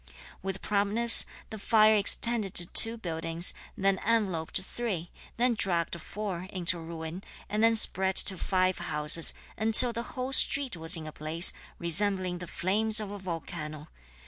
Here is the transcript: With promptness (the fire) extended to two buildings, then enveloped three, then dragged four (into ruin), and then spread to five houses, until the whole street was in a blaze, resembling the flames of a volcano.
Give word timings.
With 0.41 0.63
promptness 0.63 1.27
(the 1.51 1.59
fire) 1.59 1.93
extended 1.93 2.55
to 2.55 2.65
two 2.65 2.97
buildings, 2.97 3.53
then 3.77 3.99
enveloped 3.99 4.59
three, 4.59 5.11
then 5.37 5.53
dragged 5.53 6.01
four 6.01 6.47
(into 6.51 6.79
ruin), 6.79 7.23
and 7.47 7.63
then 7.63 7.75
spread 7.75 8.15
to 8.15 8.35
five 8.39 8.79
houses, 8.79 9.35
until 9.59 9.93
the 9.93 10.01
whole 10.17 10.31
street 10.33 10.75
was 10.75 10.97
in 10.97 11.05
a 11.05 11.11
blaze, 11.13 11.53
resembling 11.77 12.39
the 12.39 12.47
flames 12.47 12.99
of 12.99 13.11
a 13.11 13.19
volcano. 13.19 13.89